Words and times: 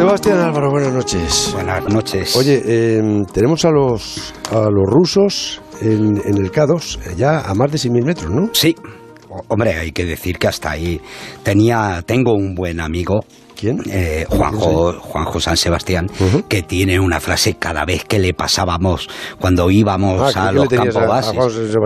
Sebastián 0.00 0.38
Álvaro, 0.38 0.70
buenas 0.70 0.94
noches. 0.94 1.50
Buenas 1.52 1.84
noches. 1.92 2.34
Oye, 2.34 2.62
eh, 2.64 3.02
tenemos 3.34 3.66
a 3.66 3.70
los, 3.70 4.32
a 4.50 4.70
los 4.70 4.86
rusos 4.86 5.60
en, 5.82 6.16
en 6.24 6.38
el 6.38 6.50
K2 6.50 7.16
ya 7.16 7.40
a 7.40 7.52
más 7.52 7.70
de 7.70 7.76
6.000 7.76 8.04
metros, 8.06 8.30
¿no? 8.30 8.48
Sí. 8.54 8.74
Hombre, 9.48 9.74
hay 9.74 9.92
que 9.92 10.06
decir 10.06 10.38
que 10.38 10.48
hasta 10.48 10.70
ahí 10.70 10.98
tenía, 11.42 12.02
tengo 12.06 12.32
un 12.32 12.54
buen 12.54 12.80
amigo. 12.80 13.26
¿Quién? 13.60 13.78
Eh, 13.90 14.24
Juanjo, 14.28 14.94
Juanjo 15.00 15.38
San 15.40 15.56
Sebastián, 15.56 16.06
que 16.48 16.62
tiene 16.62 16.98
una 16.98 17.20
frase 17.20 17.54
cada 17.58 17.84
vez 17.84 18.04
que 18.04 18.18
le 18.18 18.32
pasábamos 18.32 19.06
cuando 19.38 19.70
íbamos 19.70 20.34
Ah, 20.34 20.46
a 20.46 20.50
¿qué 20.50 20.54
los 20.56 20.68
campos 20.68 21.06
bases. 21.06 21.34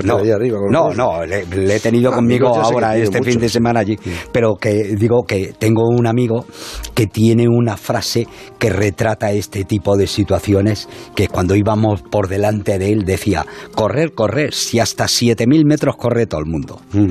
No, 0.05 0.16
arriba 0.18 0.59
no, 0.70 0.88
los 0.88 0.96
no, 0.96 1.24
le, 1.24 1.45
le 1.46 1.77
he 1.77 1.80
tenido 1.80 2.12
Ah, 2.12 2.16
conmigo 2.16 2.48
ahora 2.55 2.96
este 2.96 3.23
fin 3.23 3.41
de 3.41 3.48
semana 3.48 3.80
allí, 3.80 3.96
pero 4.30 4.55
que 4.55 4.95
digo 4.96 5.24
que 5.27 5.52
tengo 5.59 5.82
un 5.88 6.06
amigo 6.06 6.47
que 6.95 7.06
tiene 7.09 7.48
una 7.48 7.77
frase 7.77 8.28
que 8.59 8.70
retrata 8.70 9.33
este 9.33 9.64
tipo 9.64 9.97
de 9.97 10.06
situaciones, 10.06 10.88
que 11.16 11.27
cuando 11.28 11.56
íbamos 11.56 12.02
por 12.02 12.28
delante 12.28 12.78
de 12.78 12.92
él 12.92 13.05
decía, 13.05 13.45
correr, 13.75 14.12
correr, 14.14 14.55
si 14.55 14.78
hasta 14.78 15.05
7.000 15.06 15.64
metros 15.66 15.97
corre 15.97 16.27
todo 16.27 16.41
el 16.41 16.47
mundo. 16.47 16.80
Mm. 16.92 17.09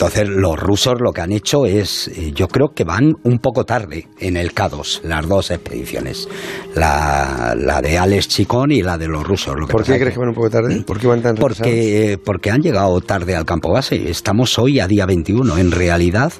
Entonces 0.00 0.30
los 0.30 0.58
rusos 0.58 0.94
lo 0.98 1.12
que 1.12 1.20
han 1.20 1.30
hecho 1.30 1.66
es, 1.66 2.08
eh, 2.08 2.32
yo 2.34 2.48
creo 2.48 2.68
que 2.74 2.84
van 2.84 3.12
un 3.22 3.38
poco 3.38 3.66
tarde 3.66 4.08
en 4.18 4.38
el 4.38 4.54
K2, 4.54 5.02
las 5.02 5.28
dos 5.28 5.50
expediciones, 5.50 6.26
la, 6.74 7.54
la 7.54 7.82
de 7.82 7.98
Alex 7.98 8.28
Chicón 8.28 8.72
y 8.72 8.80
la 8.80 8.96
de 8.96 9.08
los 9.08 9.22
rusos. 9.22 9.54
Lo 9.54 9.66
que 9.66 9.72
¿Por 9.72 9.84
qué 9.84 9.92
es 9.92 9.98
crees 9.98 10.14
que 10.14 10.20
van 10.20 10.30
un 10.30 10.34
poco 10.34 10.48
tarde? 10.48 10.82
¿Por 10.86 10.98
qué 10.98 11.06
van 11.06 11.20
tan 11.20 11.34
porque, 11.34 12.12
eh, 12.12 12.16
porque 12.16 12.50
han 12.50 12.62
llegado 12.62 12.98
tarde 13.02 13.36
al 13.36 13.44
campo 13.44 13.72
base. 13.72 14.08
Estamos 14.08 14.58
hoy 14.58 14.80
a 14.80 14.86
día 14.86 15.04
21. 15.04 15.58
En 15.58 15.70
realidad 15.70 16.32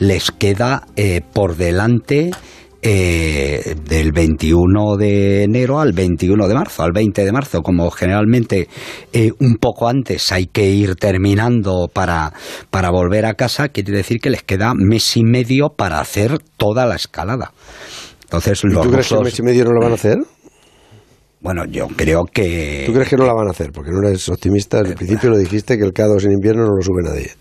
les 0.00 0.32
queda 0.32 0.88
eh, 0.96 1.20
por 1.32 1.54
delante 1.54 2.32
eh, 2.86 3.76
del 3.82 4.12
21 4.12 4.98
de 4.98 5.44
enero 5.44 5.80
al 5.80 5.94
21 5.94 6.46
de 6.46 6.54
marzo, 6.54 6.82
al 6.82 6.92
20 6.92 7.24
de 7.24 7.32
marzo, 7.32 7.62
como 7.62 7.90
generalmente 7.90 8.68
eh, 9.10 9.30
un 9.40 9.56
poco 9.56 9.88
antes 9.88 10.30
hay 10.32 10.48
que 10.48 10.68
ir 10.68 10.94
terminando 10.96 11.88
para, 11.90 12.34
para 12.68 12.90
volver 12.90 13.24
a 13.24 13.34
casa, 13.34 13.70
quiere 13.70 13.92
decir 13.92 14.18
que 14.20 14.28
les 14.28 14.42
queda 14.42 14.74
mes 14.76 15.16
y 15.16 15.24
medio 15.24 15.70
para 15.70 15.98
hacer 15.98 16.38
toda 16.58 16.84
la 16.84 16.96
escalada. 16.96 17.52
Entonces 18.24 18.62
¿Y 18.64 18.68
los 18.68 18.82
tú 18.82 18.90
crees 18.90 19.08
que 19.08 19.22
mes 19.22 19.38
y 19.38 19.42
medio 19.42 19.64
no 19.64 19.72
lo 19.72 19.80
van 19.80 19.92
a 19.92 19.94
hacer? 19.94 20.18
Bueno, 21.44 21.66
yo 21.66 21.88
creo 21.88 22.24
que 22.24 22.84
¿Tú 22.86 22.94
crees 22.94 23.10
que 23.10 23.18
no 23.18 23.26
la 23.26 23.34
van 23.34 23.48
a 23.48 23.50
hacer? 23.50 23.70
Porque 23.70 23.90
no 23.90 24.08
eres 24.08 24.26
optimista. 24.30 24.78
Al 24.78 24.94
principio 24.94 25.28
lo 25.28 25.36
dijiste 25.36 25.76
que 25.76 25.84
el 25.84 25.92
K2 25.92 26.24
en 26.24 26.32
invierno 26.32 26.64
no 26.64 26.76
lo 26.76 26.82
sube 26.82 27.02
nadie. 27.02 27.32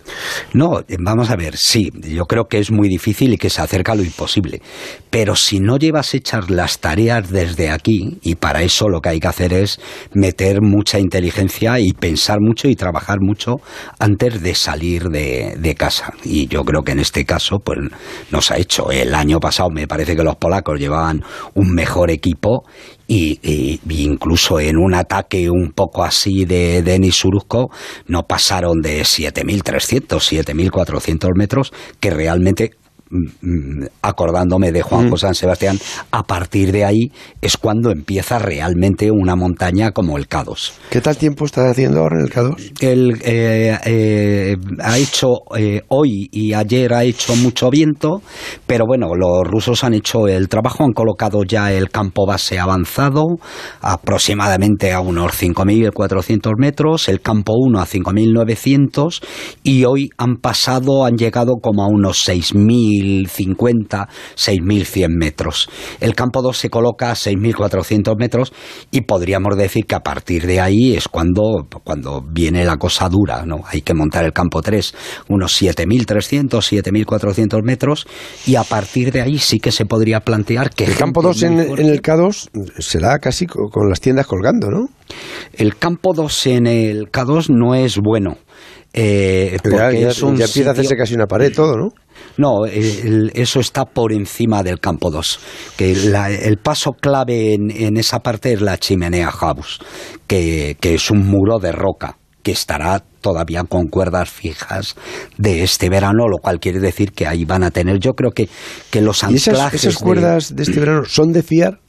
No, 0.54 0.82
eh, 0.82 0.98
vamos 1.00 1.30
a 1.30 1.38
ver, 1.38 1.56
sí, 1.56 1.90
yo 2.14 2.26
creo 2.26 2.50
que 2.50 2.60
es 2.60 2.70
muy 2.70 2.90
difícil 2.90 3.32
y 3.32 3.38
que 3.38 3.50
se 3.50 3.62
acerca 3.62 3.94
a 3.94 3.96
lo 3.96 4.04
imposible. 4.04 4.62
Pero 5.10 5.38
si 5.38 5.62
no 5.62 5.78
llevas 5.78 6.14
hechas 6.16 6.50
las 6.50 6.80
tareas 6.80 7.30
desde 7.30 7.70
aquí, 7.70 8.20
y 8.22 8.36
para 8.36 8.62
eso 8.62 8.90
lo 8.90 9.00
que 9.00 9.08
hay 9.08 9.22
que 9.22 9.28
hacer 9.28 9.54
es 9.54 9.80
meter 10.14 10.62
mucha 10.62 11.00
inteligencia 11.00 11.80
y 11.80 11.94
pensar 11.94 12.40
mucho 12.42 12.68
y 12.68 12.76
trabajar 12.76 13.20
mucho 13.22 13.56
antes 14.00 14.42
de 14.42 14.54
salir 14.54 15.04
de, 15.04 15.56
de 15.58 15.76
casa. 15.76 16.14
Y 16.26 16.48
yo 16.48 16.66
creo 16.66 16.82
que 16.84 16.92
en 16.92 17.00
este 17.00 17.24
caso, 17.24 17.60
pues 17.64 17.80
nos 18.32 18.52
ha 18.52 18.58
hecho. 18.58 18.92
El 18.92 19.16
año 19.16 19.40
pasado 19.40 19.70
me 19.70 19.88
parece 19.88 20.14
que 20.18 20.24
los 20.24 20.36
polacos 20.36 20.78
llevaban 20.78 21.24
un 21.54 21.74
mejor 21.74 22.12
equipo 22.12 22.66
y, 23.08 23.40
y- 23.44 23.80
incluso 24.04 24.60
en 24.60 24.78
un 24.78 24.94
ataque 24.94 25.50
un 25.50 25.72
poco 25.72 26.04
así 26.04 26.46
de 26.46 26.82
Denis 26.82 27.16
Suruzco 27.16 27.70
no 28.08 28.24
pasaron 28.24 28.82
de 28.82 29.02
7.300, 29.02 30.20
7.400 30.72 31.30
metros, 31.36 31.72
que 32.00 32.10
realmente 32.12 32.72
acordándome 34.02 34.72
de 34.72 34.82
Juan 34.82 35.10
José 35.10 35.24
San 35.24 35.36
Sebastián, 35.36 35.80
a 36.12 36.24
partir 36.24 36.72
de 36.72 36.84
ahí 36.84 37.12
es 37.42 37.58
cuando 37.58 37.92
empieza 37.92 38.40
realmente 38.40 39.10
una 39.10 39.36
montaña 39.36 39.92
como 39.92 40.18
el 40.18 40.28
K2. 40.28 40.74
¿Qué 40.90 41.00
tal 41.00 41.18
tiempo 41.18 41.46
está 41.46 41.70
haciendo 41.70 42.02
ahora 42.02 42.18
en 42.20 42.26
el 42.26 42.32
K2? 42.32 42.74
El, 42.82 43.22
eh, 43.24 43.78
eh, 43.86 44.58
ha 44.80 44.98
hecho 44.98 45.28
eh, 45.58 45.82
hoy 45.88 46.28
y 46.32 46.54
ayer 46.54 46.94
ha 46.94 47.04
hecho 47.04 47.36
mucho 47.36 47.70
viento, 47.70 48.22
pero 48.68 48.86
bueno, 48.86 49.16
los 49.16 49.44
rusos 49.44 49.84
han 49.84 49.94
hecho 49.94 50.28
el 50.28 50.50
trabajo, 50.50 50.84
han 50.84 50.92
colocado 50.92 51.44
ya 51.44 51.72
el 51.72 51.90
campo 51.90 52.26
base 52.26 52.60
avanzado 52.60 53.26
aproximadamente 53.82 54.92
a 54.92 55.00
unos 55.00 55.32
5.400 55.42 56.58
metros, 56.58 57.08
el 57.08 57.22
campo 57.22 57.54
1 57.58 57.80
a 57.80 57.86
5.900 57.86 59.24
y 59.64 59.86
hoy 59.86 60.10
han 60.18 60.36
pasado, 60.38 61.06
han 61.06 61.16
llegado 61.16 61.54
como 61.62 61.84
a 61.84 61.88
unos 61.88 62.24
6.050, 63.04 64.08
6.100 64.36 65.08
metros. 65.10 65.70
El 66.00 66.16
campo 66.16 66.42
2 66.42 66.58
se 66.58 66.70
coloca 66.70 67.12
a 67.12 67.16
6.400 67.16 68.18
metros 68.18 68.54
y 68.92 69.02
podríamos 69.02 69.56
decir 69.58 69.86
que 69.86 69.96
a 69.96 70.00
partir 70.02 70.46
de 70.46 70.60
ahí 70.60 70.96
es 70.96 71.08
cuando, 71.08 71.68
cuando 71.84 72.22
viene 72.22 72.66
la 72.66 72.78
cosa 72.78 73.10
dura, 73.10 73.46
¿no? 73.46 73.58
Hay 73.68 73.82
que 73.82 73.94
montar 73.94 74.26
el 74.26 74.34
campo 74.34 74.62
3 74.62 74.94
unos 75.30 75.62
7.300, 75.62 76.50
7.400 77.06 77.64
metros 77.64 78.06
y 78.46 78.56
a 78.56 78.64
partir 78.64 79.12
de 79.12 79.22
ahí 79.22 79.38
sí 79.40 79.60
que 79.60 79.72
se 79.72 79.86
podría 79.86 80.20
plantear 80.22 80.70
que... 80.70 80.86
El 80.86 80.96
campo 80.96 81.22
gente 81.22 81.68
2 81.68 81.80
en, 81.80 81.80
en 81.86 81.92
el 81.92 82.02
K2 82.02 82.50
será 82.80 83.20
casi 83.20 83.46
co- 83.46 83.70
con 83.70 83.90
las 83.90 84.00
tiendas 84.02 84.28
colgando, 84.28 84.70
¿no? 84.70 84.88
El 85.54 85.76
campo 85.78 86.14
2 86.14 86.48
en 86.48 86.68
el 86.68 87.12
K2 87.12 87.50
no 87.50 87.76
es 87.76 87.98
bueno. 87.98 88.38
eh, 88.94 89.58
Pero 89.64 89.78
ya, 89.78 89.84
porque 89.86 90.02
ya- 90.02 90.10
es 90.10 90.22
un 90.24 90.36
ya 90.38 90.46
empieza 90.46 90.70
a 90.70 90.74
hacerse 90.74 90.90
sitio- 90.90 90.98
casi 90.98 91.16
una 91.16 91.26
pared 91.28 91.54
todo, 91.54 91.78
¿no? 91.78 91.90
No, 92.38 92.66
el- 92.66 93.32
eso 93.36 93.60
está 93.60 93.86
por 93.86 94.12
encima 94.14 94.64
del 94.64 94.80
campo 94.80 95.12
2. 95.12 95.40
Que 95.78 95.96
la- 95.96 96.32
el 96.32 96.58
paso 96.58 96.92
clave 96.94 97.54
en, 97.54 97.70
en 97.72 97.98
esa 97.98 98.20
parte 98.20 98.54
es 98.54 98.62
la 98.62 98.78
chimenea 98.78 99.32
House, 99.32 99.80
que, 100.28 100.78
que 100.80 100.96
es 100.96 101.12
un 101.12 101.26
muro 101.28 101.60
de 101.60 101.72
roca 101.72 102.18
que 102.42 102.52
estará 102.52 103.02
todavía 103.22 103.64
con 103.64 103.88
cuerdas 103.88 104.30
fijas 104.30 104.96
de 105.38 105.64
este 105.64 105.90
verano, 105.90 106.28
lo 106.28 106.40
cual 106.40 106.60
quiere 106.60 106.80
decir 106.80 107.14
que 107.14 107.26
ahí 107.26 107.46
van 107.46 107.64
a 107.64 107.72
tener, 107.72 108.00
yo 108.00 108.12
creo 108.14 108.32
que, 108.32 108.50
que 108.92 109.00
los 109.02 109.24
¿Y 109.24 109.36
esas, 109.36 109.54
anclajes 109.54 109.86
esas 109.86 110.00
de- 110.00 110.04
cuerdas 110.06 110.54
de 110.56 110.64
este 110.64 110.80
verano 110.80 111.06
son 111.06 111.32
de 111.32 111.42
fiar? 111.42 111.80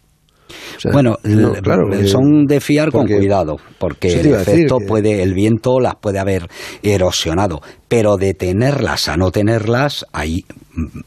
O 0.76 0.80
sea, 0.80 0.92
bueno, 0.92 1.16
no, 1.24 1.52
claro, 1.54 1.92
eh, 1.92 2.06
son 2.06 2.44
de 2.46 2.60
fiar 2.60 2.90
con 2.90 3.02
porque- 3.02 3.16
cuidado, 3.16 3.56
porque 3.78 4.08
el 4.20 4.34
efecto 4.34 4.78
que- 4.78 4.86
puede, 4.86 5.22
el 5.22 5.34
viento 5.34 5.78
las 5.80 5.94
puede 5.96 6.18
haber 6.18 6.48
erosionado, 6.82 7.60
pero 7.88 8.16
de 8.16 8.34
tenerlas 8.34 9.08
a 9.08 9.16
no 9.16 9.30
tenerlas 9.30 10.04
hay, 10.12 10.44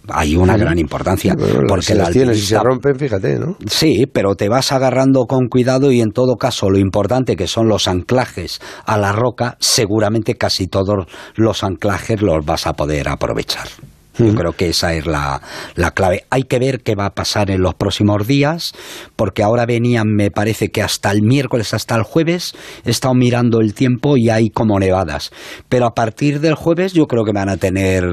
hay 0.10 0.36
una 0.36 0.58
gran 0.58 0.80
importancia, 0.80 1.34
Bueno, 1.38 1.62
porque 1.68 1.86
si 1.86 1.94
las 1.96 2.12
tienes 2.12 2.38
y 2.38 2.42
se 2.42 2.60
rompen, 2.60 2.96
fíjate, 2.98 3.38
¿no? 3.40 3.58
Sí, 3.68 4.06
pero 4.12 4.36
te 4.36 4.50
vas 4.50 4.72
agarrando 4.72 5.26
con 5.26 5.48
cuidado 5.48 5.92
y 5.92 6.02
en 6.02 6.12
todo 6.12 6.36
caso 6.36 6.70
lo 6.70 6.78
importante 6.80 7.36
que 7.36 7.48
son 7.48 7.68
los 7.68 7.88
anclajes 7.88 8.60
a 8.86 8.98
la 8.98 9.12
roca, 9.12 9.58
seguramente 9.60 10.36
casi 10.36 10.68
todos 10.68 11.06
los 11.36 11.64
anclajes 11.64 12.22
los 12.22 12.46
vas 12.46 12.68
a 12.68 12.74
poder 12.74 13.10
aprovechar. 13.10 13.68
Yo 14.18 14.34
creo 14.34 14.54
que 14.54 14.70
esa 14.70 14.94
es 14.94 15.06
la, 15.06 15.42
la 15.76 15.92
clave. 15.92 16.26
Hay 16.30 16.44
que 16.44 16.60
ver 16.60 16.82
qué 16.82 16.96
va 16.96 17.06
a 17.06 17.12
pasar 17.12 17.52
en 17.52 17.62
los 17.62 17.76
próximos 17.76 18.28
días, 18.28 18.74
porque 19.16 19.44
ahora 19.44 19.66
venían, 19.66 20.08
me 20.08 20.32
parece 20.32 20.70
que 20.70 20.82
hasta 20.82 21.12
el 21.12 21.22
miércoles, 21.22 21.74
hasta 21.74 21.96
el 21.96 22.04
jueves, 22.04 22.54
he 22.86 22.90
estado 22.90 23.14
mirando 23.14 23.60
el 23.62 23.74
tiempo 23.74 24.18
y 24.18 24.30
hay 24.30 24.50
como 24.50 24.80
nevadas. 24.80 25.32
Pero 25.70 25.86
a 25.86 25.94
partir 25.94 26.40
del 26.40 26.56
jueves 26.56 26.94
yo 26.94 27.06
creo 27.06 27.24
que 27.24 27.32
van 27.32 27.50
a 27.50 27.58
tener 27.58 28.04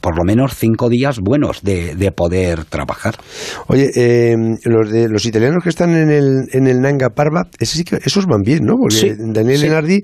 por 0.00 0.16
lo 0.16 0.24
menos 0.24 0.54
cinco 0.56 0.88
días 0.88 1.20
buenos 1.20 1.62
de, 1.62 1.94
de 1.94 2.12
poder 2.12 2.64
trabajar. 2.64 3.16
Oye, 3.68 3.90
eh, 3.94 4.34
los 4.64 4.90
de 4.90 5.08
los 5.08 5.24
italianos 5.24 5.62
que 5.62 5.70
están 5.70 5.94
en 5.94 6.10
el, 6.10 6.48
en 6.52 6.66
el 6.66 6.80
Nanga 6.80 7.10
Parbat, 7.10 7.48
ese 7.58 7.78
sí 7.78 7.84
que, 7.84 7.96
esos 8.04 8.26
van 8.26 8.42
bien, 8.42 8.64
¿no? 8.64 8.74
Porque 8.78 8.96
Sí, 8.96 9.12
Daniel 9.18 9.58
sí. 9.58 9.64
Lenardi 9.64 10.02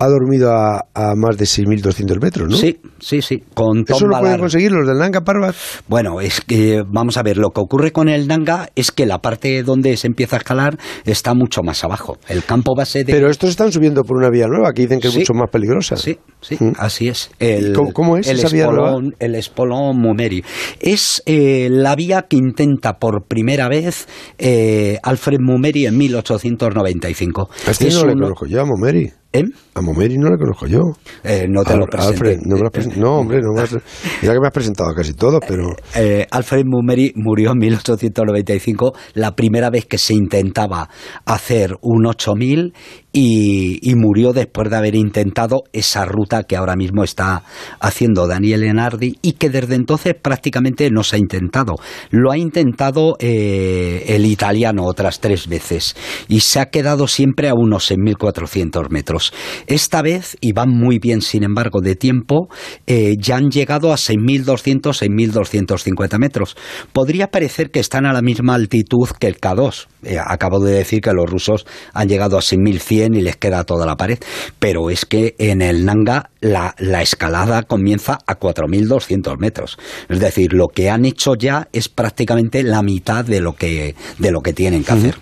ha 0.00 0.08
dormido 0.08 0.50
a, 0.52 0.86
a 0.94 1.14
más 1.14 1.36
de 1.36 1.44
6.200 1.44 2.20
metros, 2.20 2.48
¿no? 2.48 2.56
Sí, 2.56 2.80
sí, 2.98 3.20
sí. 3.22 3.42
Con 3.54 3.84
Tom 3.84 3.96
¿Eso 3.96 4.06
lo 4.06 4.18
pueden 4.18 4.38
conseguir 4.40 4.72
los 4.72 4.86
del 4.88 4.98
Nanga 4.98 5.20
Parbat? 5.20 5.54
Bueno, 5.88 6.20
es 6.22 6.40
que 6.40 6.82
vamos 6.88 7.16
a 7.18 7.22
ver, 7.22 7.36
lo 7.36 7.50
que 7.50 7.60
ocurre 7.60 7.92
con 7.92 8.08
el 8.08 8.26
Nanga 8.26 8.70
es 8.74 8.90
que 8.92 9.04
la 9.06 9.18
parte 9.18 9.62
donde 9.62 9.96
se 9.98 10.06
empieza 10.06 10.36
a 10.36 10.38
escalar 10.38 10.78
está 11.04 11.34
mucho 11.34 11.62
más 11.62 11.84
abajo. 11.84 12.16
El 12.28 12.44
campo 12.44 12.74
base 12.74 13.04
de 13.04 13.12
Pero 13.12 13.28
estos 13.30 13.50
están 13.50 13.70
subiendo 13.72 14.02
por 14.02 14.16
una 14.16 14.30
vía 14.30 14.46
nueva 14.46 14.72
que 14.72 14.82
dicen 14.82 15.00
que 15.00 15.08
es 15.08 15.16
mucho 15.16 15.34
más 15.34 15.50
peligrosa. 15.50 15.96
Sí, 15.96 16.18
sí, 16.40 16.56
Mm. 16.58 16.72
así 16.78 17.08
es. 17.08 17.30
El, 17.38 17.70
¿Y 17.70 17.72
cómo- 17.74 17.92
cómo 17.92 18.16
es 18.16 18.26
el 18.26 18.38
esa 18.38 18.48
vía 18.48 18.64
espolón, 18.64 19.14
El 19.18 19.34
espolón 19.34 19.98
Mumeri. 19.98 20.42
Es 20.80 21.22
eh, 21.26 21.68
la 21.70 21.94
vía 21.94 22.22
que 22.28 22.36
intenta 22.36 22.94
por 22.98 23.26
primera 23.26 23.68
vez 23.68 24.08
eh, 24.38 24.98
Alfred 25.02 25.40
Mumeri 25.40 25.84
en 25.86 25.98
1895. 25.98 27.50
A 27.66 27.70
este 27.70 27.88
Es 27.88 27.94
no 27.94 28.06
le 28.06 28.12
uno- 28.12 28.22
conozco 28.24 28.46
yo, 28.46 28.60
a 28.60 28.64
Momeri. 28.64 29.10
¿Eh? 29.32 29.44
A 29.74 29.80
Momeri 29.80 30.18
no 30.18 30.28
le 30.28 30.36
conozco 30.36 30.66
yo. 30.66 30.80
Eh, 31.22 31.46
no 31.48 31.62
te 31.62 31.76
lo 31.76 31.84
Al- 31.84 31.88
presenté. 31.88 32.14
Alfred, 32.14 32.38
no, 32.46 32.56
me 32.56 32.62
lo 32.62 32.66
has 32.74 32.96
no, 32.96 33.16
hombre, 33.18 33.40
no 33.40 33.52
me 33.54 33.60
has- 33.62 33.72
mira 34.22 34.34
que 34.34 34.40
me 34.40 34.46
has 34.48 34.52
presentado 34.52 34.92
casi 34.92 35.12
todo, 35.14 35.38
pero... 35.38 35.68
Eh, 35.94 36.26
Alfred 36.32 36.64
Mumeri 36.66 37.12
murió 37.14 37.52
en 37.52 37.58
1895, 37.58 38.92
la 39.14 39.36
primera 39.36 39.70
vez 39.70 39.86
que 39.86 39.98
se 39.98 40.14
intentaba 40.14 40.88
hacer 41.26 41.76
un 41.80 42.06
8000 42.06 42.74
y, 43.12 43.94
murió 43.96 44.32
después 44.32 44.70
de 44.70 44.76
haber 44.76 44.94
intentado 44.94 45.64
esa 45.72 46.04
ruta 46.04 46.44
que 46.44 46.56
ahora 46.56 46.76
mismo 46.76 47.02
está 47.02 47.42
haciendo 47.80 48.26
Daniel 48.26 48.62
Enardi 48.62 49.16
y 49.20 49.32
que 49.32 49.50
desde 49.50 49.74
entonces 49.74 50.14
prácticamente 50.20 50.90
no 50.90 51.02
se 51.02 51.16
ha 51.16 51.18
intentado. 51.18 51.74
Lo 52.10 52.30
ha 52.30 52.38
intentado 52.38 53.16
eh, 53.18 54.04
el 54.08 54.24
italiano 54.26 54.84
otras 54.84 55.20
tres 55.20 55.48
veces 55.48 55.96
y 56.28 56.40
se 56.40 56.60
ha 56.60 56.66
quedado 56.66 57.08
siempre 57.08 57.48
a 57.48 57.54
unos 57.54 57.90
6.400 57.90 58.90
metros. 58.90 59.32
Esta 59.66 60.02
vez, 60.02 60.36
y 60.40 60.52
van 60.52 60.70
muy 60.70 60.98
bien 60.98 61.20
sin 61.20 61.42
embargo 61.42 61.80
de 61.80 61.96
tiempo, 61.96 62.48
eh, 62.86 63.16
ya 63.18 63.36
han 63.36 63.50
llegado 63.50 63.92
a 63.92 63.96
6.200, 63.96 64.80
6.250 64.80 66.18
metros. 66.18 66.56
Podría 66.92 67.30
parecer 67.30 67.70
que 67.70 67.80
están 67.80 68.06
a 68.06 68.12
la 68.12 68.22
misma 68.22 68.54
altitud 68.54 69.08
que 69.18 69.26
el 69.26 69.38
K2. 69.38 69.88
Eh, 70.02 70.16
acabo 70.18 70.60
de 70.60 70.72
decir 70.72 71.00
que 71.00 71.12
los 71.12 71.28
rusos 71.28 71.66
han 71.92 72.08
llegado 72.08 72.38
a 72.38 72.40
6.100 72.40 72.99
y 73.14 73.22
les 73.22 73.36
queda 73.36 73.64
toda 73.64 73.86
la 73.86 73.96
pared. 73.96 74.18
Pero 74.58 74.90
es 74.90 75.04
que 75.04 75.34
en 75.38 75.62
el 75.62 75.84
Nanga 75.84 76.30
la, 76.40 76.74
la 76.78 77.02
escalada 77.02 77.62
comienza 77.62 78.18
a 78.26 78.38
4.200 78.38 79.38
metros. 79.38 79.78
Es 80.08 80.20
decir, 80.20 80.52
lo 80.52 80.68
que 80.68 80.90
han 80.90 81.04
hecho 81.04 81.34
ya 81.34 81.68
es 81.72 81.88
prácticamente 81.88 82.62
la 82.62 82.82
mitad 82.82 83.24
de 83.24 83.40
lo 83.40 83.54
que, 83.54 83.94
de 84.18 84.30
lo 84.30 84.40
que 84.40 84.52
tienen 84.52 84.84
que 84.84 84.92
hacer. 84.92 85.16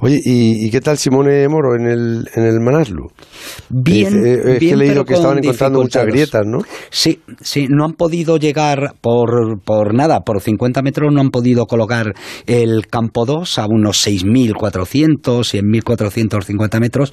Oye, 0.00 0.20
¿y, 0.24 0.70
qué 0.70 0.80
tal 0.80 0.98
Simone 0.98 1.48
Moro 1.48 1.76
en 1.76 1.86
el, 1.86 2.28
en 2.34 2.44
el 2.44 2.60
Manaslu? 2.60 3.10
Bien, 3.68 4.26
es 4.26 4.58
que 4.58 4.70
he 4.70 4.76
leído 4.76 5.04
que 5.04 5.14
estaban 5.14 5.38
encontrando 5.38 5.80
muchas 5.80 6.06
grietas, 6.06 6.42
¿no? 6.44 6.58
Sí, 6.90 7.20
sí, 7.40 7.66
no 7.68 7.84
han 7.84 7.92
podido 7.92 8.36
llegar 8.36 8.94
por, 9.00 9.60
por 9.64 9.94
nada, 9.94 10.20
por 10.20 10.40
50 10.40 10.82
metros 10.82 11.12
no 11.12 11.20
han 11.20 11.30
podido 11.30 11.66
colocar 11.66 12.14
el 12.46 12.86
campo 12.88 13.24
2 13.24 13.58
a 13.58 13.66
unos 13.66 14.06
6.400 14.06 15.54
y 15.54 15.58
en 15.58 15.70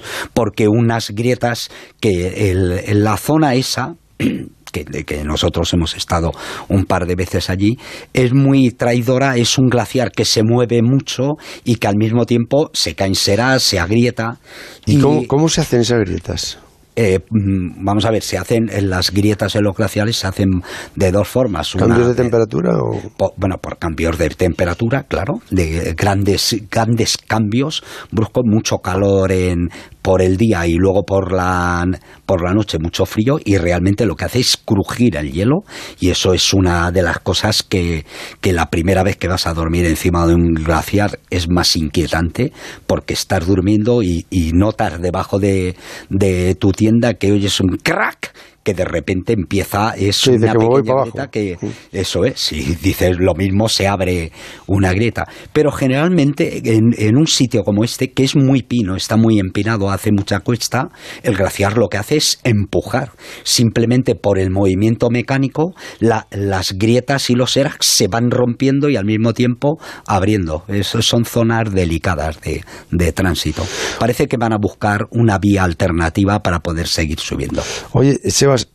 metros 0.00 0.30
porque 0.34 0.68
unas 0.68 1.10
grietas 1.10 1.70
que 2.00 2.50
en 2.50 3.04
la 3.04 3.16
zona 3.16 3.54
esa 3.54 3.94
que, 4.72 4.84
que, 4.84 5.24
nosotros 5.24 5.72
hemos 5.74 5.96
estado 5.96 6.32
un 6.68 6.84
par 6.84 7.06
de 7.06 7.16
veces 7.16 7.50
allí, 7.50 7.76
es 8.12 8.32
muy 8.32 8.70
traidora, 8.70 9.36
es 9.36 9.58
un 9.58 9.68
glaciar 9.68 10.12
que 10.12 10.24
se 10.24 10.42
mueve 10.42 10.80
mucho 10.82 11.36
y 11.64 11.76
que 11.76 11.88
al 11.88 11.96
mismo 11.96 12.24
tiempo 12.26 12.70
se 12.72 12.94
cae 12.94 13.08
en 13.08 13.60
se 13.60 13.78
agrieta. 13.80 14.38
¿Y, 14.86 15.00
cómo, 15.00 15.26
cómo 15.26 15.48
se 15.48 15.62
hacen 15.62 15.80
esas 15.80 16.00
grietas? 16.00 16.58
Eh, 17.02 17.18
mm, 17.30 17.82
vamos 17.82 18.04
a 18.04 18.10
ver, 18.10 18.22
se 18.22 18.36
hacen 18.36 18.68
en 18.70 18.90
las 18.90 19.10
grietas 19.10 19.56
glaciares 19.74 20.16
se 20.16 20.26
hacen 20.26 20.62
de 20.94 21.10
dos 21.10 21.28
formas. 21.28 21.72
¿Cambios 21.72 22.08
de 22.08 22.14
temperatura? 22.14 22.76
O? 22.76 23.00
bueno, 23.38 23.56
por 23.56 23.78
cambios 23.78 24.18
de 24.18 24.28
temperatura, 24.28 25.04
claro, 25.04 25.40
de 25.50 25.94
grandes, 25.96 26.62
grandes 26.70 27.16
cambios 27.16 27.82
bruscos, 28.10 28.44
mucho 28.44 28.80
calor 28.80 29.32
en, 29.32 29.70
por 30.02 30.22
el 30.22 30.36
día 30.36 30.66
y 30.66 30.74
luego 30.74 31.04
por 31.04 31.32
la, 31.32 31.86
por 32.26 32.42
la 32.42 32.54
noche 32.54 32.78
mucho 32.78 33.06
frío 33.06 33.38
y 33.44 33.58
realmente 33.58 34.06
lo 34.06 34.16
que 34.16 34.24
hace 34.24 34.40
es 34.40 34.56
crujir 34.56 35.16
el 35.16 35.32
hielo 35.32 35.64
y 35.98 36.10
eso 36.10 36.32
es 36.32 36.54
una 36.54 36.90
de 36.90 37.02
las 37.02 37.18
cosas 37.18 37.62
que, 37.62 38.04
que 38.40 38.52
la 38.52 38.70
primera 38.70 39.02
vez 39.02 39.16
que 39.16 39.28
vas 39.28 39.46
a 39.46 39.54
dormir 39.54 39.84
encima 39.86 40.26
de 40.26 40.34
un 40.34 40.54
glaciar 40.54 41.18
es 41.30 41.48
más 41.48 41.76
inquietante 41.76 42.52
porque 42.86 43.14
estás 43.14 43.46
durmiendo 43.46 44.02
y, 44.02 44.26
y 44.30 44.52
notas 44.52 45.00
debajo 45.00 45.38
de, 45.38 45.76
de 46.08 46.54
tu 46.54 46.72
tienda 46.72 47.14
que 47.14 47.32
oyes 47.32 47.60
un 47.60 47.76
crack 47.76 48.32
que 48.62 48.74
de 48.74 48.84
repente 48.84 49.32
empieza, 49.32 49.94
es 49.96 50.26
una 50.26 50.52
pequeña 50.52 51.02
grieta 51.02 51.30
que, 51.30 51.56
eso 51.92 52.24
es, 52.24 52.40
si 52.40 52.74
dices 52.74 53.16
lo 53.18 53.34
mismo, 53.34 53.68
se 53.68 53.88
abre 53.88 54.32
una 54.66 54.92
grieta. 54.92 55.26
Pero 55.52 55.72
generalmente 55.72 56.60
en, 56.64 57.16
un 57.16 57.26
sitio 57.26 57.62
como 57.64 57.84
este, 57.84 58.12
que 58.12 58.24
es 58.24 58.36
muy 58.36 58.62
pino, 58.62 58.96
está 58.96 59.16
muy 59.16 59.38
empinado, 59.38 59.90
hace 59.90 60.12
mucha 60.12 60.40
cuesta, 60.40 60.90
el 61.22 61.36
glaciar 61.36 61.78
lo 61.78 61.88
que 61.88 61.96
hace 61.96 62.16
es 62.16 62.38
empujar. 62.44 63.12
Simplemente 63.44 64.14
por 64.14 64.38
el 64.38 64.50
movimiento 64.50 65.08
mecánico, 65.10 65.74
las 65.98 66.72
grietas 66.72 67.30
y 67.30 67.34
los 67.34 67.56
erax 67.56 67.86
se 67.86 68.08
van 68.08 68.30
rompiendo 68.30 68.88
y 68.90 68.96
al 68.96 69.04
mismo 69.04 69.32
tiempo 69.32 69.78
abriendo. 70.06 70.64
Eso 70.68 71.00
son 71.00 71.24
zonas 71.24 71.72
delicadas 71.72 72.40
de, 72.42 72.62
de 72.90 73.12
tránsito. 73.12 73.64
Parece 73.98 74.26
que 74.26 74.36
van 74.36 74.52
a 74.52 74.58
buscar 74.58 75.06
una 75.10 75.38
vía 75.38 75.64
alternativa 75.64 76.40
para 76.40 76.60
poder 76.60 76.86
seguir 76.86 77.20
subiendo. 77.20 77.62
Oye, 77.92 78.18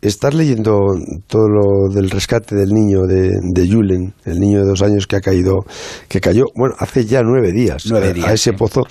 estás 0.01 0.33
leyendo 0.33 0.75
todo 1.27 1.47
lo 1.47 1.93
del 1.93 2.09
rescate 2.09 2.55
del 2.55 2.69
niño 2.69 3.01
de, 3.07 3.31
de 3.41 3.67
Julen, 3.67 4.13
el 4.25 4.39
niño 4.39 4.59
de 4.59 4.65
dos 4.65 4.81
años 4.81 5.07
que 5.07 5.15
ha 5.15 5.21
caído, 5.21 5.65
que 6.07 6.19
cayó, 6.19 6.45
bueno, 6.55 6.75
hace 6.79 7.05
ya 7.05 7.21
nueve 7.23 7.51
días, 7.51 7.91
a, 7.91 8.33
ese 8.33 8.53
pozo 8.53 8.81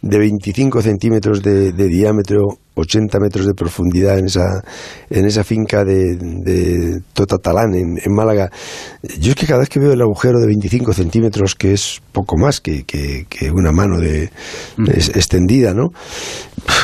de 0.00 0.18
25 0.18 0.80
centímetros 0.82 1.42
de, 1.42 1.72
diámetro, 1.72 2.58
80 2.74 3.18
metros 3.18 3.46
de 3.46 3.54
profundidad 3.54 4.18
en 4.18 4.26
esa, 4.26 4.62
en 5.10 5.24
esa 5.24 5.42
finca 5.42 5.84
de, 5.84 6.16
de 6.16 7.00
Totatalán, 7.12 7.74
en, 7.74 7.98
en, 8.04 8.14
Málaga. 8.14 8.50
Yo 9.18 9.30
es 9.30 9.36
que 9.36 9.46
cada 9.46 9.60
vez 9.60 9.68
que 9.68 9.80
veo 9.80 9.92
el 9.92 10.00
agujero 10.00 10.38
de 10.38 10.46
25 10.46 10.92
centímetros, 10.92 11.54
que 11.56 11.72
es 11.72 12.00
poco 12.12 12.36
más 12.36 12.60
que, 12.60 12.84
que, 12.84 13.26
una 13.50 13.72
mano 13.72 13.98
de, 13.98 14.30
extendida, 14.86 15.74
¿no? 15.74 15.88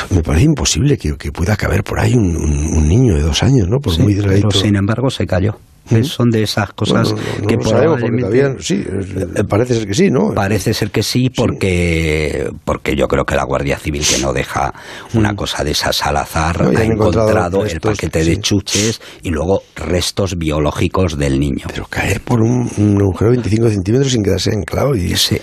Me 0.09 0.21
parece 0.21 0.45
imposible 0.45 0.97
que, 0.97 1.15
pueda 1.31 1.55
caber 1.55 1.83
por 1.83 1.99
ahí 1.99 2.13
un, 2.13 2.87
niño 2.87 3.15
de 3.15 3.21
dos 3.21 3.43
años, 3.43 3.67
¿no? 3.69 3.79
Por 3.79 3.97
muy 3.99 4.15
Pero 4.15 4.51
sin 4.51 4.75
embargo 4.75 5.09
se 5.09 5.25
cayó. 5.25 5.57
Son 6.03 6.31
de 6.31 6.43
esas 6.43 6.73
cosas 6.73 7.13
que 7.47 7.57
probablemente... 7.57 8.55
sí, 8.59 8.83
eh, 8.85 9.43
parece 9.47 9.75
ser 9.75 9.87
que 9.87 9.93
sí, 9.93 10.09
¿no? 10.09 10.33
Parece 10.33 10.73
ser 10.73 10.89
que 10.89 11.03
sí 11.03 11.29
porque, 11.29 12.49
porque 12.63 12.95
yo 12.95 13.07
creo 13.07 13.23
que 13.23 13.35
la 13.35 13.43
Guardia 13.43 13.77
Civil 13.77 14.03
que 14.05 14.17
no 14.19 14.33
deja 14.33 14.73
una 15.13 15.35
cosa 15.35 15.63
de 15.63 15.71
esas 15.71 16.03
al 16.03 16.17
azar 16.17 16.71
ha 16.75 16.83
encontrado, 16.83 17.65
el 17.65 17.79
paquete 17.79 18.23
de 18.23 18.39
chuches 18.39 18.99
y 19.21 19.29
luego 19.29 19.61
restos 19.75 20.37
biológicos 20.37 21.17
del 21.17 21.39
niño. 21.39 21.65
Pero 21.67 21.85
caer 21.85 22.21
por 22.21 22.41
un, 22.41 22.67
agujero 22.99 23.31
de 23.31 23.37
25 23.37 23.69
centímetros 23.69 24.11
sin 24.11 24.23
quedarse 24.23 24.51
anclado 24.51 24.95
y... 24.95 25.15
Sí. 25.15 25.37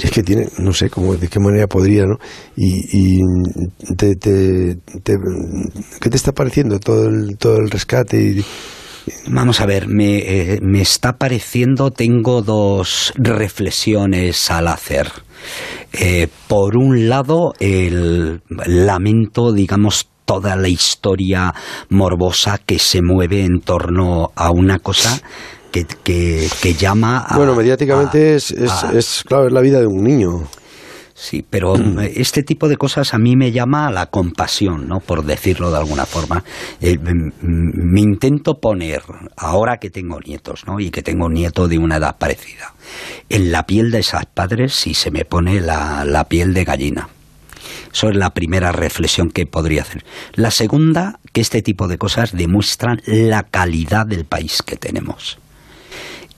Es 0.00 0.12
que 0.12 0.22
tiene, 0.22 0.46
no 0.58 0.72
sé 0.72 0.90
cómo, 0.90 1.16
de 1.16 1.26
qué 1.26 1.40
manera 1.40 1.66
podría, 1.66 2.04
¿no? 2.04 2.18
Y, 2.56 3.20
te, 3.96 4.14
te, 4.14 4.78
¿qué 6.00 6.10
te 6.10 6.16
está 6.16 6.30
pareciendo 6.30 6.78
todo 6.78 7.08
el, 7.08 7.36
todo 7.36 7.56
el 7.56 7.68
rescate 7.68 8.16
y 8.20 8.44
Vamos 9.26 9.60
a 9.60 9.66
ver, 9.66 9.86
eh, 10.00 10.58
me, 10.62 10.80
está 10.80 11.16
pareciendo, 11.16 11.90
tengo 11.90 12.42
dos 12.42 13.12
reflexiones 13.16 14.50
al 14.50 14.68
hacer. 14.68 15.10
Eh, 15.92 16.28
por 16.46 16.76
un 16.76 17.08
lado, 17.08 17.54
el 17.60 18.42
lamento, 18.48 19.52
digamos, 19.52 20.08
toda 20.24 20.56
la 20.56 20.68
historia 20.68 21.54
morbosa 21.88 22.58
que 22.58 22.78
se 22.78 23.00
mueve 23.00 23.44
en 23.44 23.60
torno 23.60 24.32
a 24.34 24.50
una 24.50 24.78
cosa 24.78 25.18
que, 25.70 25.86
que, 26.04 26.74
llama 26.74 27.20
a... 27.20 27.36
Bueno, 27.36 27.54
mediáticamente 27.54 28.34
es, 28.34 28.50
es, 28.50 29.24
claro, 29.26 29.46
es 29.46 29.52
la 29.52 29.60
vida 29.60 29.80
de 29.80 29.86
un 29.86 30.02
niño. 30.02 30.44
Sí, 31.20 31.44
pero 31.48 31.74
este 32.14 32.44
tipo 32.44 32.68
de 32.68 32.76
cosas 32.76 33.12
a 33.12 33.18
mí 33.18 33.34
me 33.34 33.50
llama 33.50 33.88
a 33.88 33.90
la 33.90 34.06
compasión, 34.06 34.86
¿no? 34.86 35.00
Por 35.00 35.24
decirlo 35.24 35.70
de 35.72 35.78
alguna 35.78 36.06
forma. 36.06 36.44
Eh, 36.80 36.96
me 37.42 38.00
intento 38.00 38.60
poner, 38.60 39.02
ahora 39.36 39.78
que 39.78 39.90
tengo 39.90 40.20
nietos, 40.20 40.64
¿no? 40.66 40.78
Y 40.78 40.90
que 40.90 41.02
tengo 41.02 41.26
un 41.26 41.34
nieto 41.34 41.66
de 41.66 41.76
una 41.76 41.96
edad 41.96 42.16
parecida, 42.16 42.72
en 43.28 43.50
la 43.50 43.66
piel 43.66 43.90
de 43.90 43.98
esos 43.98 44.26
padres 44.26 44.74
si 44.74 44.94
se 44.94 45.10
me 45.10 45.24
pone 45.24 45.60
la, 45.60 46.04
la 46.04 46.24
piel 46.24 46.54
de 46.54 46.64
gallina. 46.64 47.08
Eso 47.92 48.10
es 48.10 48.16
la 48.16 48.30
primera 48.30 48.70
reflexión 48.70 49.30
que 49.30 49.44
podría 49.44 49.82
hacer. 49.82 50.04
La 50.34 50.52
segunda, 50.52 51.18
que 51.32 51.40
este 51.40 51.62
tipo 51.62 51.88
de 51.88 51.98
cosas 51.98 52.32
demuestran 52.32 53.00
la 53.06 53.42
calidad 53.42 54.06
del 54.06 54.24
país 54.24 54.62
que 54.62 54.76
tenemos. 54.76 55.38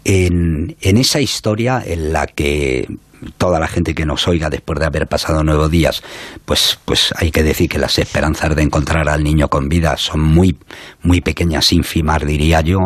En, 0.04 0.76
en 0.80 0.96
esa 0.96 1.20
historia 1.20 1.82
en 1.84 2.12
la 2.12 2.26
que 2.26 2.88
toda 3.36 3.60
la 3.60 3.68
gente 3.68 3.94
que 3.94 4.06
nos 4.06 4.26
oiga 4.28 4.48
después 4.48 4.78
de 4.78 4.86
haber 4.86 5.06
pasado 5.06 5.42
nueve 5.44 5.68
días, 5.68 6.02
pues, 6.44 6.78
pues 6.84 7.12
hay 7.16 7.30
que 7.30 7.42
decir 7.42 7.68
que 7.68 7.78
las 7.78 7.98
esperanzas 7.98 8.54
de 8.56 8.62
encontrar 8.62 9.08
al 9.08 9.22
niño 9.22 9.48
con 9.48 9.68
vida 9.68 9.96
son 9.96 10.20
muy, 10.20 10.56
muy 11.02 11.20
pequeñas, 11.20 11.72
ínfimas, 11.72 12.24
diría 12.24 12.60
yo. 12.62 12.78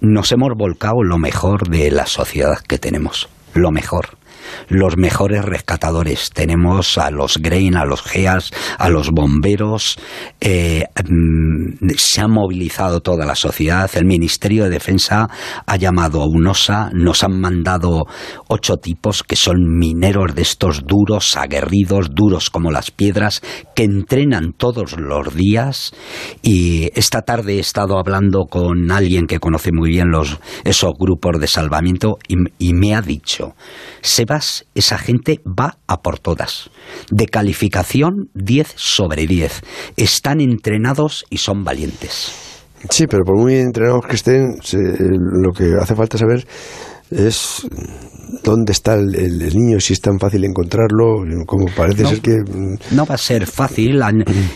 Nos 0.00 0.32
hemos 0.32 0.50
volcado 0.56 1.02
lo 1.02 1.18
mejor 1.18 1.68
de 1.68 1.90
la 1.90 2.06
sociedad 2.06 2.58
que 2.66 2.78
tenemos, 2.78 3.28
lo 3.54 3.70
mejor 3.70 4.19
los 4.68 4.96
mejores 4.96 5.44
rescatadores. 5.44 6.30
Tenemos 6.30 6.98
a 6.98 7.10
los 7.10 7.38
Grain, 7.38 7.76
a 7.76 7.84
los 7.84 8.02
GEAS, 8.02 8.50
a 8.78 8.88
los 8.88 9.10
bomberos. 9.10 9.98
Eh, 10.40 10.84
mm, 11.08 11.88
se 11.96 12.20
ha 12.20 12.28
movilizado 12.28 13.00
toda 13.00 13.24
la 13.24 13.34
sociedad. 13.34 13.90
El 13.94 14.04
Ministerio 14.04 14.64
de 14.64 14.70
Defensa 14.70 15.28
ha 15.66 15.76
llamado 15.76 16.22
a 16.22 16.26
UNOSA. 16.26 16.90
Nos 16.92 17.24
han 17.24 17.40
mandado 17.40 18.04
ocho 18.48 18.76
tipos 18.76 19.22
que 19.22 19.36
son 19.36 19.78
mineros 19.78 20.34
de 20.34 20.42
estos 20.42 20.84
duros, 20.86 21.36
aguerridos, 21.36 22.10
duros 22.14 22.50
como 22.50 22.70
las 22.70 22.90
piedras, 22.90 23.42
que 23.74 23.84
entrenan 23.84 24.52
todos 24.52 24.98
los 24.98 25.34
días. 25.34 25.92
Y 26.42 26.90
esta 26.94 27.22
tarde 27.22 27.56
he 27.56 27.60
estado 27.60 27.98
hablando 27.98 28.44
con 28.44 28.90
alguien 28.90 29.26
que 29.26 29.38
conoce 29.38 29.70
muy 29.72 29.90
bien 29.90 30.10
esos 30.64 30.92
grupos 30.98 31.40
de 31.40 31.46
salvamiento 31.46 32.18
y 32.58 32.74
me 32.74 32.94
ha 32.94 33.02
dicho, 33.02 33.54
se 34.24 34.66
esa 34.74 34.98
gente 34.98 35.40
va 35.46 35.78
a 35.86 36.02
por 36.02 36.18
todas. 36.18 36.70
De 37.10 37.26
calificación 37.26 38.30
10 38.34 38.72
sobre 38.76 39.26
10. 39.26 39.62
Están 39.96 40.40
entrenados 40.40 41.24
y 41.30 41.38
son 41.38 41.64
valientes. 41.64 42.32
Sí, 42.88 43.06
pero 43.06 43.24
por 43.24 43.36
muy 43.36 43.56
entrenados 43.56 44.06
que 44.06 44.16
estén, 44.16 44.58
lo 44.72 45.52
que 45.52 45.74
hace 45.80 45.94
falta 45.94 46.16
saber 46.16 46.46
es 47.10 47.66
dónde 48.42 48.72
está 48.72 48.94
el, 48.94 49.54
niño, 49.54 49.80
si 49.80 49.92
es 49.92 50.00
tan 50.00 50.18
fácil 50.18 50.44
encontrarlo, 50.44 51.24
como 51.46 51.66
parece 51.74 52.06
ser 52.06 52.20
que... 52.20 52.38
Mm, 52.38 52.96
no 52.96 53.04
va 53.04 53.16
a 53.16 53.18
ser 53.18 53.46
fácil, 53.46 54.00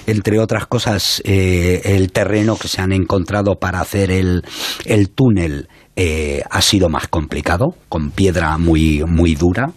entre 0.06 0.38
otras 0.38 0.66
cosas, 0.66 1.21
eh, 1.25 1.83
el 1.85 2.12
terreno 2.12 2.56
que 2.56 2.68
se 2.68 2.80
han 2.80 2.92
encontrado 2.92 3.56
para 3.59 3.80
hacer 3.80 4.11
el, 4.11 4.42
el 4.85 5.11
túnel 5.11 5.68
eh, 5.96 6.42
ha 6.50 6.60
sido 6.60 6.88
más 6.88 7.06
complicado, 7.08 7.74
con 7.88 8.10
piedra 8.10 8.58
muy, 8.58 9.04
muy 9.06 9.34
dura, 9.34 9.72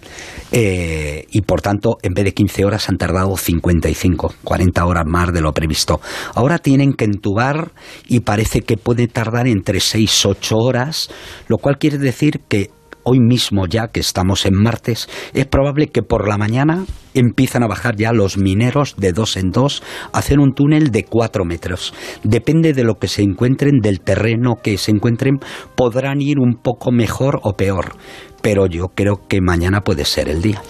eh, 0.51 1.25
y 1.29 1.41
por 1.41 1.62
tanto, 1.62 1.97
en 2.01 2.13
vez 2.13 2.25
de 2.25 2.33
15 2.33 2.65
horas 2.65 2.89
han 2.89 2.97
tardado 2.97 3.38
55, 3.38 4.33
40 4.43 4.86
horas 4.86 5.03
más 5.05 5.31
de 5.31 5.41
lo 5.41 5.53
previsto. 5.53 6.01
Ahora 6.33 6.57
tienen 6.57 6.93
que 6.93 7.05
entubar 7.05 7.71
y 8.07 8.21
parece 8.21 8.62
que 8.62 8.77
puede 8.77 9.07
tardar 9.07 9.47
entre 9.47 9.79
6 9.79 10.25
8 10.25 10.57
horas, 10.57 11.09
lo 11.47 11.57
cual 11.57 11.77
quiere 11.77 11.97
decir 11.97 12.41
que 12.47 12.71
hoy 13.07 13.19
mismo 13.21 13.65
ya 13.67 13.87
que 13.87 14.01
estamos 14.01 14.45
en 14.45 14.53
martes, 14.53 15.07
es 15.33 15.45
probable 15.45 15.87
que 15.87 16.03
por 16.03 16.27
la 16.27 16.37
mañana 16.37 16.85
empiezan 17.13 17.63
a 17.63 17.67
bajar 17.67 17.95
ya 17.95 18.11
los 18.11 18.37
mineros 18.37 18.95
de 18.97 19.13
dos 19.13 19.37
en 19.37 19.51
dos 19.51 19.81
a 20.11 20.17
hacer 20.19 20.39
un 20.39 20.53
túnel 20.53 20.91
de 20.91 21.05
cuatro 21.05 21.45
metros. 21.45 21.93
Depende 22.23 22.73
de 22.73 22.83
lo 22.83 22.95
que 22.95 23.07
se 23.07 23.21
encuentren, 23.21 23.79
del 23.79 24.01
terreno 24.01 24.55
que 24.61 24.77
se 24.77 24.91
encuentren, 24.91 25.39
podrán 25.75 26.21
ir 26.21 26.37
un 26.37 26.55
poco 26.61 26.91
mejor 26.91 27.39
o 27.43 27.53
peor. 27.53 27.95
Pero 28.41 28.67
yo 28.67 28.89
creo 28.93 29.21
que 29.27 29.39
mañana 29.39 29.81
puede 29.81 30.03
ser 30.03 30.27
el 30.27 30.41
día. 30.41 30.61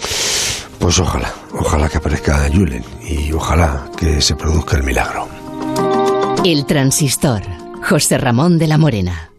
Pues 0.79 0.99
ojalá, 0.99 1.33
ojalá 1.53 1.89
que 1.89 1.97
aparezca 1.97 2.47
Julen 2.53 2.83
y 3.03 3.31
ojalá 3.33 3.89
que 3.97 4.21
se 4.21 4.35
produzca 4.35 4.77
el 4.77 4.83
milagro. 4.83 5.27
El 6.45 6.67
transistor, 6.67 7.41
José 7.81 8.19
Ramón 8.19 8.59
de 8.59 8.67
la 8.67 8.77
Morena. 8.77 9.31